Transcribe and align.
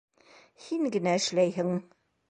Һин 0.67 0.89
генә 0.97 1.15
эшләйһең! 1.21 1.73